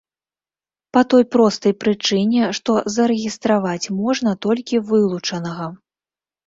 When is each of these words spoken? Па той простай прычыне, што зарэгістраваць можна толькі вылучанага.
Па 0.97 1.01
той 1.13 1.23
простай 1.35 1.73
прычыне, 1.85 2.41
што 2.59 2.71
зарэгістраваць 2.97 3.91
можна 4.03 4.31
толькі 4.49 4.85
вылучанага. 4.91 5.65